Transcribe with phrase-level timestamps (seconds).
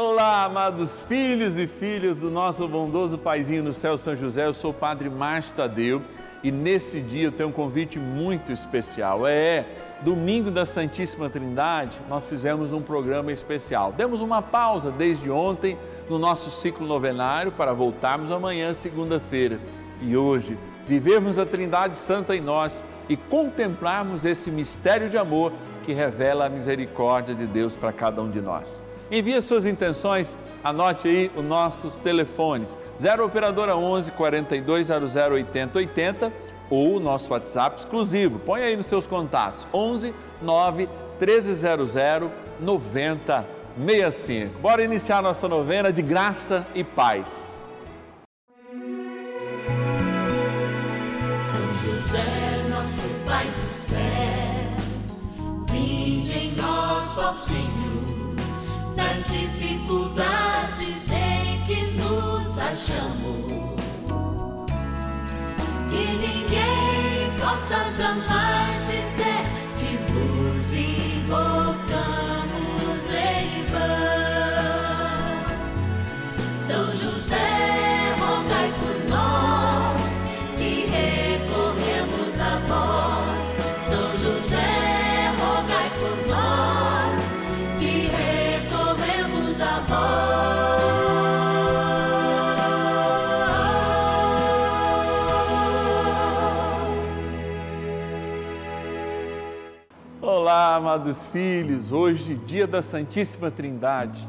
[0.00, 4.46] Olá, amados filhos e filhas do nosso bondoso Paizinho no céu, São José.
[4.46, 6.02] Eu sou o Padre Márcio Tadeu
[6.40, 9.26] e nesse dia eu tenho um convite muito especial.
[9.26, 9.66] É,
[10.02, 13.90] domingo da Santíssima Trindade, nós fizemos um programa especial.
[13.90, 15.76] Demos uma pausa desde ontem
[16.08, 19.58] no nosso ciclo novenário para voltarmos amanhã, segunda-feira.
[20.00, 20.56] E hoje,
[20.86, 25.52] vivemos a Trindade Santa em nós e contemplarmos esse mistério de amor
[25.82, 28.80] que revela a misericórdia de Deus para cada um de nós.
[29.10, 36.32] Envie suas intenções, anote aí os nossos telefones 0 operadora 11 4200 8080
[36.70, 38.38] ou o nosso WhatsApp exclusivo.
[38.38, 41.94] Põe aí nos seus contatos 11 9 1300
[42.60, 44.58] 9065.
[44.60, 47.67] Bora iniciar nossa novena de graça e paz.
[67.68, 68.57] such a mind.
[101.08, 101.90] Amados filhos.
[101.90, 104.28] Hoje, dia da Santíssima Trindade,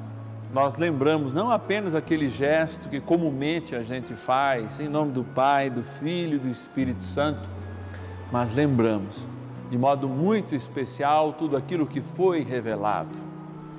[0.53, 5.69] nós lembramos não apenas aquele gesto que comumente a gente faz, em nome do Pai,
[5.69, 7.50] do Filho e do Espírito Santo,
[8.31, 9.27] mas lembramos
[9.69, 13.19] de modo muito especial tudo aquilo que foi revelado.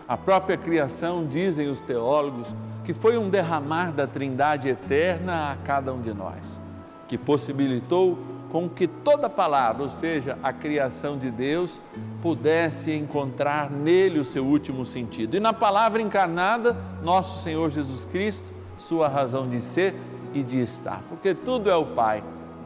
[0.06, 5.91] A própria criação, dizem os teólogos, que foi um derramar da Trindade eterna a cada
[5.91, 6.61] um de nós,
[7.09, 8.19] que possibilitou
[8.51, 11.81] com que toda palavra, ou seja, a criação de Deus,
[12.21, 15.37] pudesse encontrar nele o seu último sentido.
[15.37, 19.94] E na palavra encarnada, nosso Senhor Jesus Cristo, sua razão de ser
[20.34, 22.22] e de estar, porque tudo é o Pai,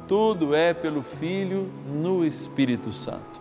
[0.06, 3.40] tudo é pelo Filho no Espírito Santo.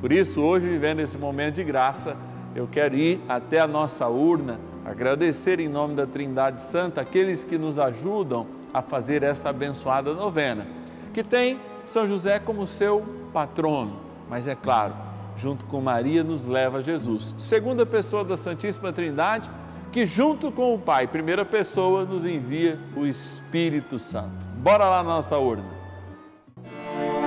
[0.00, 2.16] Por isso, hoje, vivendo esse momento de graça,
[2.54, 7.58] eu quero ir até a nossa urna, agradecer em nome da Trindade Santa aqueles que
[7.58, 10.66] nos ajudam a fazer essa abençoada novena,
[11.12, 14.94] que tem São José como seu patrono, mas é claro,
[15.36, 19.50] junto com Maria nos leva a Jesus, segunda pessoa da Santíssima Trindade,
[19.92, 24.46] que junto com o Pai, primeira pessoa, nos envia o Espírito Santo.
[24.56, 25.84] Bora lá na nossa urna.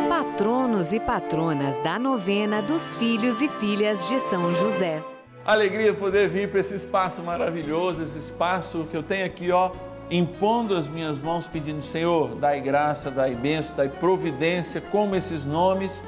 [0.09, 5.01] Patronos e patronas da novena dos filhos e filhas de São José.
[5.45, 9.71] Alegria poder vir para esse espaço maravilhoso, esse espaço que eu tenho aqui, ó,
[10.09, 16.01] impondo as minhas mãos, pedindo, Senhor, dai graça, dai bênção, dai providência, como esses nomes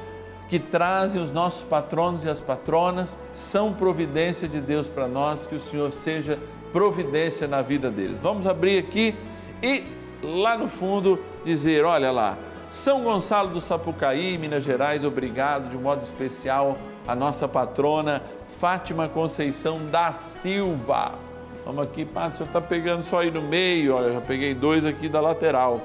[0.47, 5.55] que trazem os nossos patronos e as patronas são providência de Deus para nós, que
[5.55, 6.39] o Senhor seja
[6.71, 8.21] providência na vida deles.
[8.21, 9.15] Vamos abrir aqui
[9.61, 9.83] e
[10.23, 12.37] lá no fundo dizer, olha lá,
[12.71, 16.77] São Gonçalo do Sapucaí, Minas Gerais, obrigado de modo especial
[17.07, 18.23] a nossa patrona
[18.59, 21.28] Fátima Conceição da Silva.
[21.69, 24.85] Vamos aqui, Padre, o senhor está pegando só aí no meio, olha, já peguei dois
[24.85, 25.79] aqui da lateral.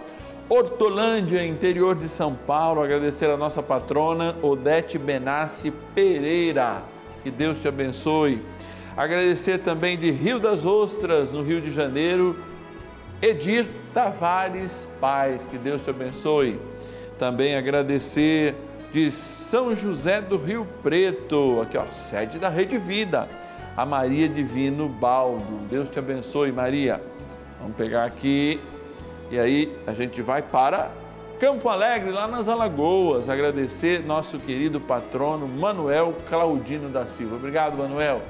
[0.49, 6.83] Hortolândia, interior de São Paulo, agradecer a nossa patrona Odete Benassi Pereira.
[7.23, 8.41] Que Deus te abençoe.
[8.97, 12.35] Agradecer também de Rio das Ostras, no Rio de Janeiro,
[13.21, 15.45] Edir Tavares Paz.
[15.45, 16.59] Que Deus te abençoe.
[17.19, 18.55] Também agradecer
[18.91, 23.29] de São José do Rio Preto, aqui ó, sede da Rede Vida,
[23.77, 25.67] a Maria Divino Baldo.
[25.69, 27.03] Deus te abençoe, Maria.
[27.61, 28.61] Vamos pegar aqui
[29.31, 30.91] e aí a gente vai para
[31.39, 37.35] Campo Alegre, lá nas Alagoas, agradecer nosso querido patrono Manuel Claudino da Silva.
[37.37, 38.23] Obrigado, Manuel.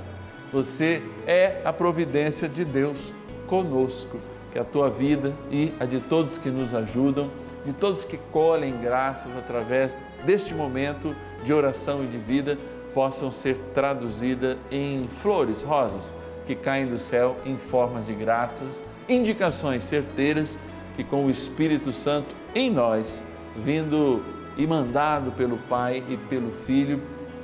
[0.50, 3.12] Você é a providência de Deus
[3.46, 4.19] conosco.
[4.50, 7.31] Que a tua vida e a de todos que nos ajudam,
[7.67, 11.14] de todos que colhem graças através deste momento
[11.44, 12.56] de oração e de vida,
[12.94, 16.14] possam ser traduzidas em flores, rosas
[16.46, 20.56] que caem do céu em formas de graças, indicações certeiras
[20.96, 23.23] que com o Espírito Santo em nós,
[23.56, 24.23] vindo
[24.56, 27.02] e mandado pelo Pai e pelo Filho,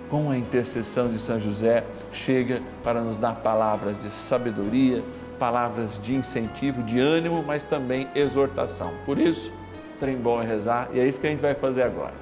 [0.08, 5.02] com a intercessão de São José, chega para nos dar palavras de sabedoria,
[5.38, 8.93] palavras de incentivo, de ânimo, mas também exortação.
[9.06, 9.52] Por isso,
[9.99, 12.14] trem bom é rezar e é isso que a gente vai fazer agora.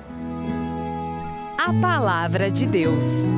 [1.69, 3.31] A palavra de Deus.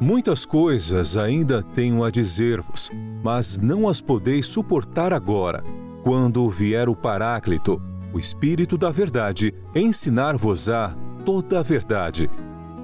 [0.00, 2.88] Muitas coisas ainda tenho a dizer-vos,
[3.20, 5.64] mas não as podeis suportar agora.
[6.04, 12.30] Quando vier o Paráclito, o Espírito da Verdade, ensinar-vos-á toda a verdade.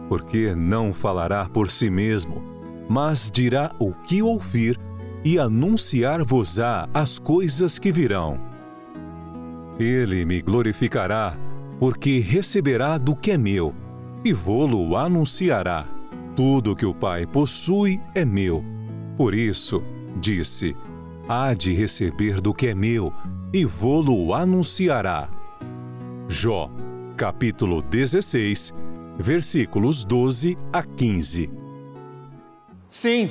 [0.08, 2.42] Porque não falará por si mesmo,
[2.88, 4.76] mas dirá o que ouvir
[5.24, 8.40] e anunciar-vos-á as coisas que virão.
[9.78, 11.38] Ele me glorificará,
[11.80, 13.74] porque receberá do que é meu,
[14.22, 15.88] e vô-lo anunciará.
[16.36, 18.62] Tudo que o Pai possui é meu.
[19.16, 19.82] Por isso,
[20.20, 20.76] disse,
[21.26, 23.10] há de receber do que é meu,
[23.50, 25.30] e vô-lo anunciará.
[26.28, 26.70] Jó,
[27.16, 28.74] capítulo 16,
[29.18, 31.50] versículos 12 a 15.
[32.90, 33.30] Sim,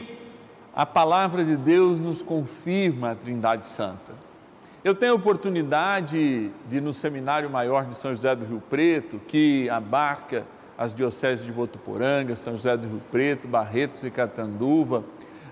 [0.76, 4.29] a palavra de Deus nos confirma a Trindade Santa.
[4.82, 9.70] Eu tenho a oportunidade de, no Seminário Maior de São José do Rio Preto, que
[9.70, 10.46] abarca
[10.78, 15.04] as dioceses de Votuporanga, São José do Rio Preto, Barretos e Catanduva,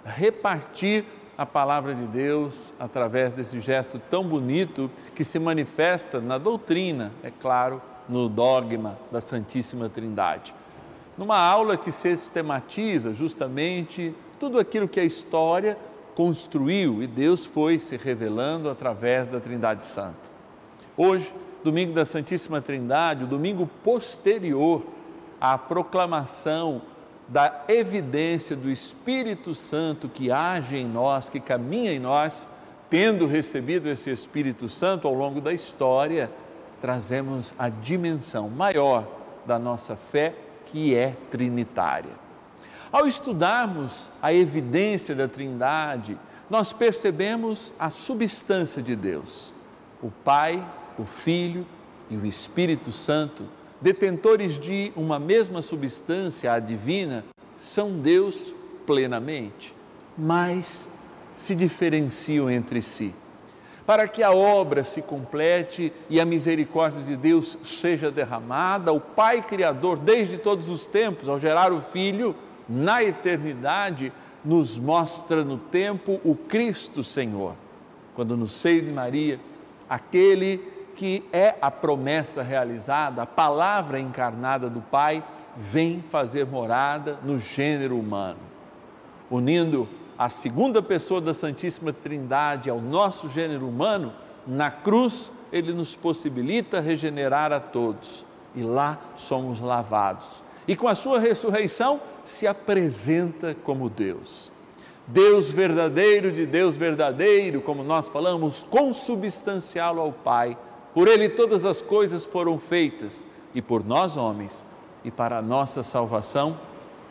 [0.06, 1.03] repartir
[1.38, 7.30] a palavra de Deus através desse gesto tão bonito que se manifesta na doutrina, é
[7.30, 10.56] claro, no dogma da Santíssima Trindade.
[11.18, 15.77] Numa aula que sistematiza justamente tudo aquilo que a história
[16.17, 20.17] construiu e Deus foi se revelando através da Trindade Santa.
[20.97, 21.31] Hoje,
[21.63, 24.83] domingo da Santíssima Trindade, o domingo posterior
[25.39, 26.81] à proclamação
[27.27, 32.49] da evidência do Espírito Santo que age em nós, que caminha em nós,
[32.89, 36.31] tendo recebido esse Espírito Santo ao longo da história,
[36.81, 39.07] trazemos a dimensão maior
[39.45, 40.33] da nossa fé,
[40.65, 42.26] que é trinitária.
[42.91, 46.17] Ao estudarmos a evidência da Trindade,
[46.49, 49.53] nós percebemos a substância de Deus,
[50.01, 50.65] o Pai,
[50.97, 51.65] o Filho
[52.09, 53.43] e o Espírito Santo,
[53.81, 57.25] detentores de uma mesma substância, a divina,
[57.59, 58.53] são Deus
[58.85, 59.75] plenamente,
[60.17, 60.87] mas
[61.35, 63.13] se diferenciam entre si.
[63.85, 69.41] Para que a obra se complete e a misericórdia de Deus seja derramada, o Pai
[69.41, 72.35] Criador, desde todos os tempos, ao gerar o Filho,
[72.67, 74.11] na eternidade,
[74.43, 77.55] nos mostra no tempo o Cristo Senhor.
[78.15, 79.39] Quando no seio de Maria,
[79.89, 80.57] aquele
[80.95, 85.23] que é a promessa realizada, a palavra encarnada do Pai,
[85.55, 88.39] vem fazer morada no gênero humano,
[89.29, 89.87] unindo
[90.17, 94.13] a segunda pessoa da Santíssima Trindade ao nosso gênero humano,
[94.45, 98.25] na cruz ele nos possibilita regenerar a todos
[98.55, 104.51] e lá somos lavados e com a sua ressurreição se apresenta como Deus.
[105.07, 110.57] Deus verdadeiro de Deus verdadeiro, como nós falamos, consubstancial ao Pai.
[110.93, 113.25] Por ele todas as coisas foram feitas
[113.55, 114.65] e por nós homens
[115.05, 116.59] e para a nossa salvação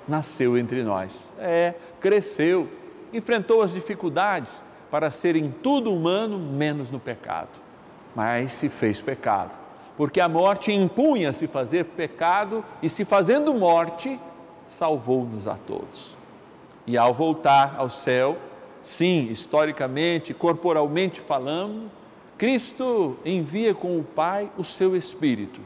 [0.06, 1.32] nasceu entre nós.
[1.38, 2.68] É, cresceu,
[3.12, 7.60] enfrentou as dificuldades para ser em tudo humano menos no pecado,
[8.14, 9.65] mas se fez pecado
[9.96, 14.20] porque a morte impunha-se fazer pecado e, se fazendo morte,
[14.66, 16.16] salvou-nos a todos.
[16.86, 18.36] E ao voltar ao céu,
[18.82, 21.90] sim, historicamente, corporalmente falando,
[22.36, 25.60] Cristo envia com o Pai o seu Espírito,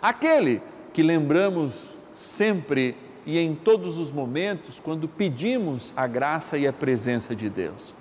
[0.00, 2.96] aquele que lembramos sempre
[3.26, 7.94] e em todos os momentos quando pedimos a graça e a presença de Deus,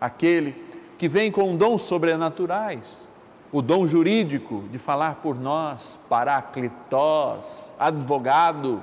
[0.00, 0.54] aquele
[0.96, 3.08] que vem com dons sobrenaturais
[3.52, 8.82] o dom jurídico de falar por nós, paraclitós, advogado,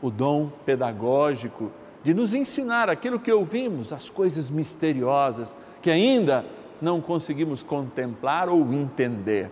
[0.00, 1.70] o dom pedagógico
[2.02, 6.46] de nos ensinar aquilo que ouvimos, as coisas misteriosas que ainda
[6.80, 9.50] não conseguimos contemplar ou entender,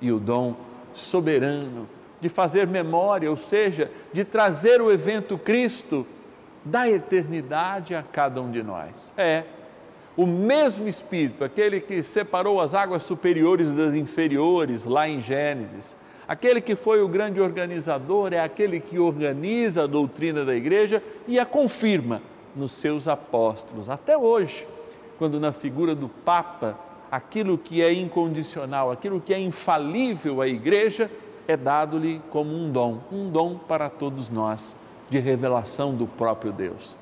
[0.00, 0.54] e o dom
[0.92, 1.88] soberano
[2.20, 6.06] de fazer memória, ou seja, de trazer o evento Cristo
[6.64, 9.12] da eternidade a cada um de nós.
[9.16, 9.42] É
[10.16, 15.96] o mesmo Espírito, aquele que separou as águas superiores das inferiores, lá em Gênesis,
[16.28, 21.38] aquele que foi o grande organizador, é aquele que organiza a doutrina da igreja e
[21.38, 22.22] a confirma
[22.54, 24.66] nos seus apóstolos, até hoje,
[25.18, 26.78] quando na figura do Papa,
[27.10, 31.10] aquilo que é incondicional, aquilo que é infalível à igreja,
[31.48, 34.76] é dado-lhe como um dom, um dom para todos nós,
[35.08, 36.96] de revelação do próprio Deus.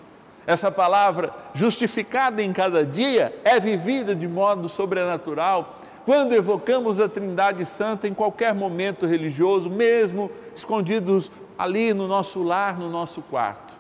[0.51, 7.65] Essa palavra, justificada em cada dia, é vivida de modo sobrenatural quando evocamos a Trindade
[7.65, 13.79] Santa em qualquer momento religioso, mesmo escondidos ali no nosso lar, no nosso quarto.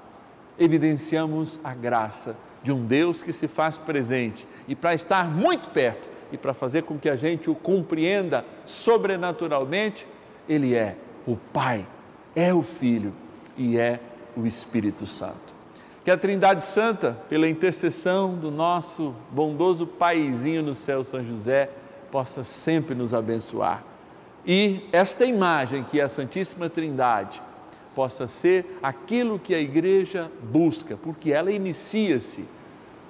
[0.57, 6.09] Evidenciamos a graça de um Deus que se faz presente e para estar muito perto
[6.31, 10.07] e para fazer com que a gente o compreenda sobrenaturalmente,
[10.49, 10.95] Ele é
[11.27, 11.85] o Pai,
[12.33, 13.13] é o Filho
[13.57, 13.99] e é
[14.37, 15.50] o Espírito Santo.
[16.05, 21.71] Que a Trindade Santa, pela intercessão do nosso bondoso Paizinho no céu, São José,
[22.11, 23.85] possa sempre nos abençoar.
[24.47, 27.43] E esta imagem que é a Santíssima Trindade
[27.95, 32.47] possa ser aquilo que a igreja busca, porque ela inicia-se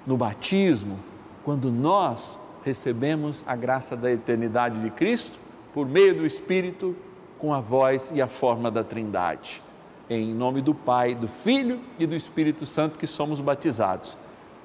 [0.07, 0.99] no batismo,
[1.45, 5.39] quando nós recebemos a graça da eternidade de Cristo
[5.73, 6.97] por meio do Espírito,
[7.39, 9.63] com a voz e a forma da Trindade.
[10.11, 14.19] Em nome do Pai, do Filho e do Espírito Santo que somos batizados.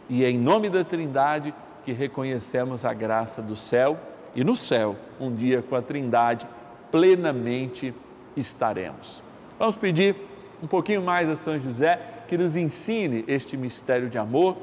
[0.10, 3.96] E é em nome da Trindade que reconhecemos a graça do céu
[4.36, 6.48] e no céu, um dia com a Trindade,
[6.90, 7.94] plenamente
[8.36, 9.22] estaremos.
[9.60, 10.16] Vamos pedir
[10.64, 14.58] um pouquinho mais a São José que nos ensine este mistério de amor,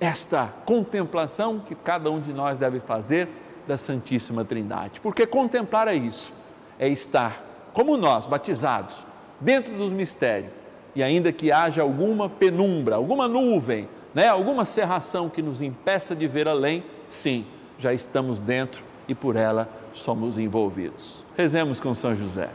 [0.00, 3.28] esta contemplação que cada um de nós deve fazer
[3.68, 5.00] da Santíssima Trindade.
[5.00, 6.32] Porque contemplar é isso,
[6.78, 9.04] é estar, como nós, batizados,
[9.40, 10.52] dentro dos mistérios.
[10.94, 16.26] E ainda que haja alguma penumbra, alguma nuvem, né, alguma cerração que nos impeça de
[16.28, 17.44] ver além, sim,
[17.76, 21.24] já estamos dentro e por ela somos envolvidos.
[21.36, 22.48] Rezemos com São José.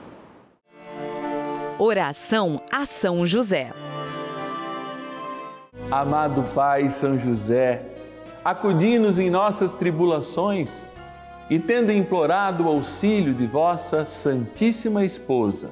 [1.78, 3.72] Oração a São José.
[5.92, 7.82] Amado Pai São José,
[8.44, 10.94] acudi-nos em nossas tribulações
[11.50, 15.72] e, tendo implorado o auxílio de vossa Santíssima Esposa,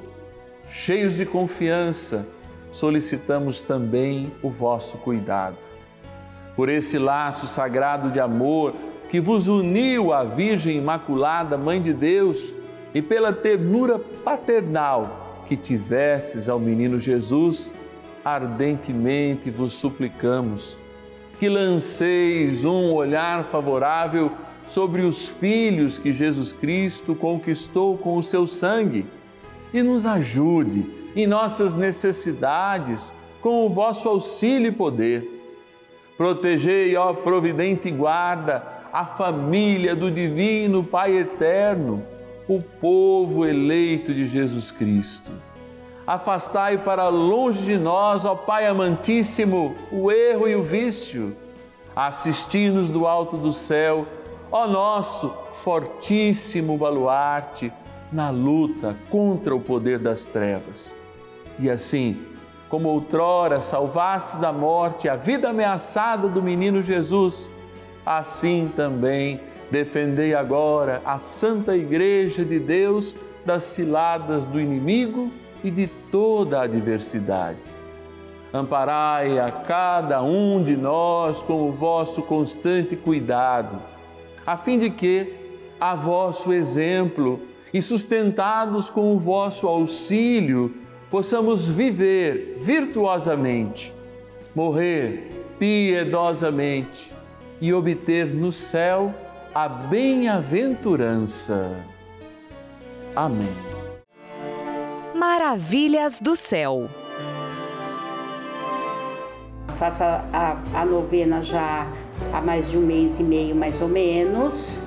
[0.69, 2.27] cheios de confiança,
[2.71, 5.57] solicitamos também o vosso cuidado.
[6.55, 8.73] Por esse laço sagrado de amor
[9.09, 12.53] que vos uniu à Virgem Imaculada, Mãe de Deus,
[12.93, 17.73] e pela ternura paternal que tivesses ao menino Jesus,
[18.25, 20.77] ardentemente vos suplicamos
[21.39, 24.31] que lanceis um olhar favorável
[24.65, 29.05] sobre os filhos que Jesus Cristo conquistou com o seu sangue
[29.73, 35.33] e nos ajude em nossas necessidades com o vosso auxílio e poder.
[36.17, 42.03] Protegei, ó providente guarda, a família do Divino Pai Eterno
[42.47, 45.31] o povo eleito de Jesus Cristo.
[46.05, 51.35] Afastai para longe de nós, ó Pai amantíssimo, o erro e o vício.
[51.93, 54.05] Assisti-nos do alto do céu,
[54.49, 57.73] ó nosso fortíssimo baluarte,
[58.11, 60.97] na luta contra o poder das trevas.
[61.59, 62.21] E assim,
[62.69, 67.49] como outrora salvaste da morte a vida ameaçada do menino Jesus,
[68.05, 75.29] assim também Defendei agora a Santa Igreja de Deus das ciladas do inimigo
[75.63, 77.75] e de toda a adversidade.
[78.53, 83.81] Amparai a cada um de nós com o vosso constante cuidado,
[84.45, 85.33] a fim de que,
[85.79, 87.41] a vosso exemplo
[87.73, 90.73] e sustentados com o vosso auxílio,
[91.09, 93.93] possamos viver virtuosamente,
[94.55, 97.11] morrer piedosamente
[97.59, 99.11] e obter no céu
[99.53, 101.83] a bem-aventurança.
[103.15, 103.55] Amém.
[105.15, 106.87] Maravilhas do céu.
[109.77, 111.87] Faço a, a, a, novena já
[112.33, 114.79] há mais de um mês e meio, mais ou menos,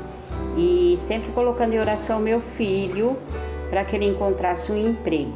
[0.57, 3.17] e sempre colocando em oração meu filho
[3.69, 5.33] para que ele encontrasse um emprego.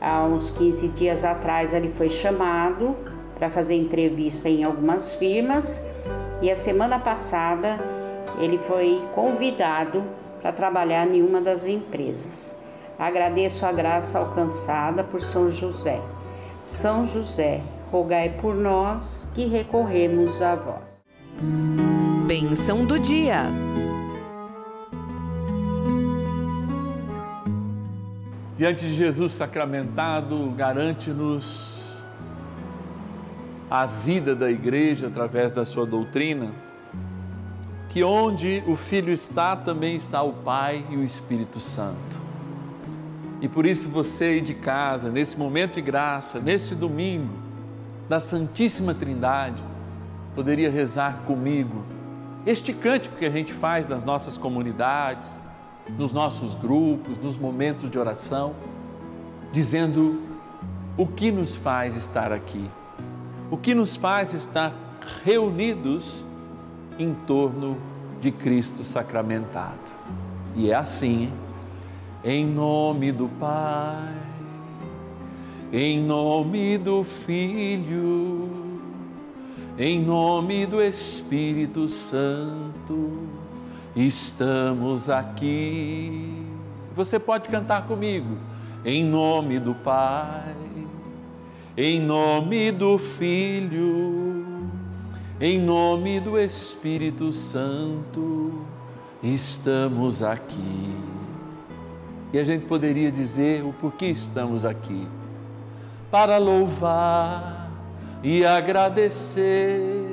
[0.00, 2.96] Há uns 15 dias atrás ele foi chamado
[3.34, 5.84] para fazer entrevista em algumas firmas
[6.42, 7.78] e a semana passada
[8.38, 10.04] ele foi convidado
[10.42, 12.60] para trabalhar em uma das empresas.
[12.98, 16.00] Agradeço a graça alcançada por São José.
[16.64, 21.04] São José, rogai por nós que recorremos a vós.
[22.26, 23.50] Bênção do dia.
[28.56, 32.06] Diante de Jesus sacramentado, garante-nos
[33.70, 36.52] a vida da igreja através da sua doutrina
[37.96, 42.20] que onde o Filho está, também está o Pai e o Espírito Santo.
[43.40, 47.32] E por isso você aí de casa, nesse momento de graça, nesse domingo
[48.08, 49.62] da Santíssima Trindade,
[50.34, 51.84] poderia rezar comigo
[52.44, 55.42] este cântico que a gente faz nas nossas comunidades,
[55.98, 58.54] nos nossos grupos, nos momentos de oração,
[59.52, 60.20] dizendo
[60.96, 62.68] o que nos faz estar aqui,
[63.50, 64.72] o que nos faz estar
[65.24, 66.24] reunidos
[66.98, 67.76] em torno
[68.20, 69.92] de Cristo sacramentado.
[70.54, 71.30] E é assim,
[72.24, 74.14] em nome do Pai,
[75.72, 78.48] em nome do Filho,
[79.78, 83.28] em nome do Espírito Santo,
[83.96, 86.46] estamos aqui.
[86.94, 88.36] Você pode cantar comigo,
[88.84, 90.54] em nome do Pai,
[91.76, 94.68] em nome do Filho,
[95.40, 98.64] em nome do Espírito Santo,
[99.22, 100.94] estamos aqui.
[102.32, 105.08] E a gente poderia dizer o porquê estamos aqui.
[106.10, 107.70] Para louvar
[108.22, 110.06] e agradecer,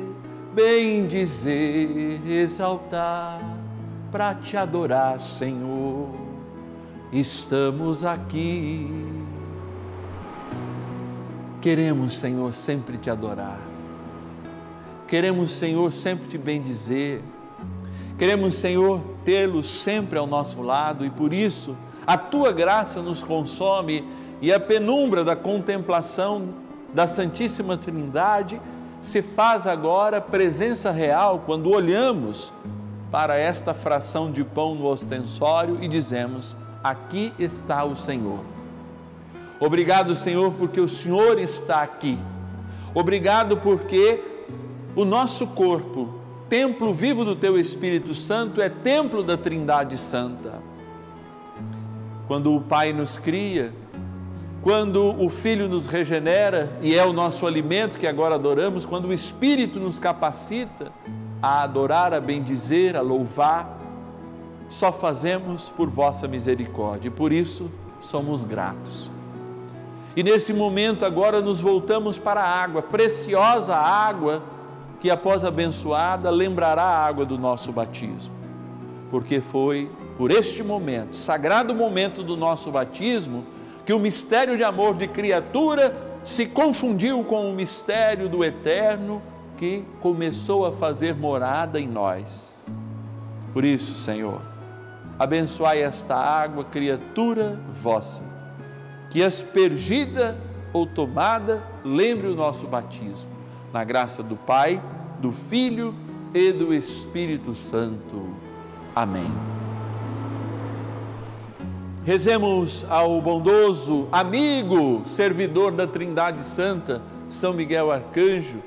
[0.54, 3.40] bem dizer, exaltar,
[4.13, 6.10] para te adorar, Senhor.
[7.12, 8.88] Estamos aqui
[11.63, 13.58] Queremos, Senhor, sempre te adorar.
[15.08, 17.24] Queremos, Senhor, sempre te bendizer.
[18.17, 24.05] Queremos, Senhor, tê-lo sempre ao nosso lado e por isso a tua graça nos consome
[24.41, 26.50] e a penumbra da contemplação
[26.93, 28.62] da Santíssima Trindade
[29.01, 32.51] se faz agora presença real quando olhamos
[33.13, 38.39] para esta fração de pão no ostensório e dizemos: Aqui está o Senhor.
[39.60, 42.17] Obrigado, Senhor, porque o Senhor está aqui.
[42.91, 44.20] Obrigado porque
[44.96, 46.15] o nosso corpo,
[46.50, 50.63] templo vivo do Teu Espírito Santo, é templo da Trindade Santa.
[52.27, 53.72] Quando o Pai nos cria,
[54.63, 59.13] quando o Filho nos regenera e é o nosso alimento que agora adoramos, quando o
[59.13, 60.91] Espírito nos capacita
[61.44, 63.78] a adorar, a bendizer, a louvar,
[64.70, 67.70] só fazemos por vossa misericórdia e por isso
[68.00, 69.12] somos gratos.
[70.16, 74.42] E nesse momento agora nos voltamos para a água, preciosa água
[75.02, 78.34] que após abençoada lembrará a água do nosso batismo.
[79.12, 83.44] Porque foi por este momento, sagrado momento do nosso batismo,
[83.86, 89.22] que o mistério de amor de criatura se confundiu com o mistério do eterno
[89.57, 92.75] que começou a fazer morada em nós.
[93.53, 94.41] Por isso, Senhor,
[95.17, 98.33] abençoai esta água, criatura vossa
[99.13, 100.36] que aspergida
[100.74, 103.31] ou tomada lembre o nosso batismo.
[103.72, 104.81] Na graça do Pai,
[105.19, 105.93] do Filho
[106.33, 108.35] e do Espírito Santo.
[108.96, 109.31] Amém.
[112.03, 118.63] Rezemos ao bondoso amigo, servidor da Trindade Santa, São Miguel Arcanjo,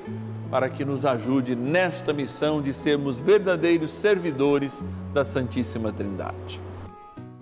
[0.49, 4.83] para que nos ajude nesta missão de sermos verdadeiros servidores
[5.13, 6.61] da Santíssima Trindade.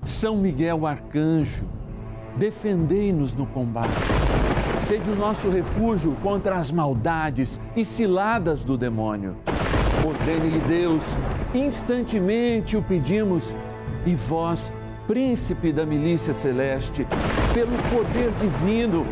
[0.04, 1.66] São Miguel Arcanjo,
[2.38, 4.10] defendei-nos no combate.
[4.80, 9.36] Sede o nosso refúgio contra as maldades e ciladas do demônio.
[10.06, 11.18] Ordene-lhe Deus,
[11.54, 13.56] instantemente o pedimos,
[14.06, 14.72] e vós,
[15.08, 17.08] príncipe da milícia celeste,
[17.54, 19.06] pelo poder divino,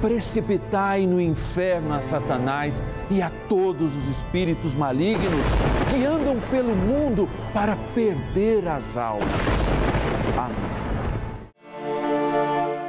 [0.00, 5.46] precipitai no inferno a Satanás e a todos os espíritos malignos
[5.90, 9.78] que andam pelo mundo para perder as almas.
[10.36, 10.70] Amém.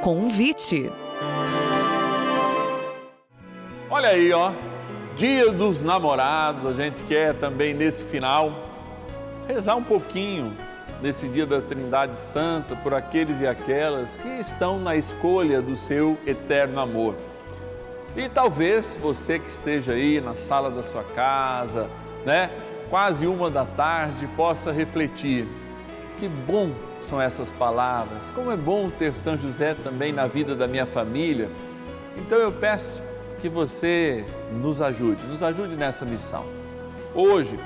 [0.00, 0.90] Convite.
[3.88, 4.52] Olha aí, ó.
[5.16, 8.52] Dia dos namorados, a gente quer também nesse final
[9.46, 10.56] rezar um pouquinho
[11.02, 16.16] nesse dia da Trindade Santa por aqueles e aquelas que estão na escolha do seu
[16.24, 17.16] eterno amor.
[18.16, 21.90] E talvez você que esteja aí na sala da sua casa,
[22.24, 22.50] né,
[22.88, 25.48] quase uma da tarde, possa refletir
[26.20, 30.68] que bom são essas palavras, como é bom ter São José também na vida da
[30.68, 31.50] minha família.
[32.16, 33.02] Então eu peço
[33.40, 36.44] que você nos ajude, nos ajude nessa missão.
[37.12, 37.58] Hoje,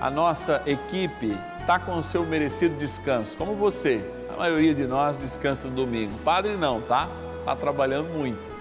[0.00, 4.04] a nossa equipe está com o seu merecido descanso, como você.
[4.34, 6.12] A maioria de nós descansa no domingo.
[6.22, 7.08] Padre não, tá?
[7.38, 8.52] Está trabalhando muito.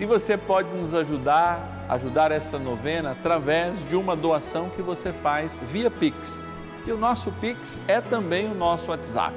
[0.00, 5.60] E você pode nos ajudar, ajudar essa novena através de uma doação que você faz
[5.62, 6.42] via Pix
[6.84, 9.36] e o nosso Pix é também o nosso WhatsApp.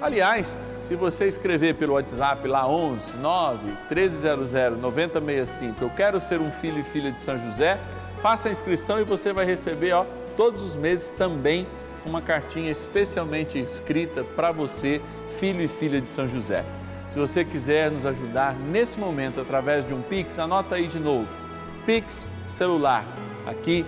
[0.00, 6.50] Aliás, se você escrever pelo WhatsApp lá 11 9 1300 9065, eu quero ser um
[6.50, 7.78] filho e filha de São José,
[8.20, 10.04] faça a inscrição e você vai receber ó,
[10.36, 11.68] todos os meses também
[12.04, 15.00] uma cartinha especialmente escrita para você,
[15.38, 16.64] filho e filha de São José.
[17.10, 21.28] Se você quiser nos ajudar nesse momento através de um Pix, anota aí de novo.
[21.84, 23.04] Pix celular,
[23.46, 23.84] aqui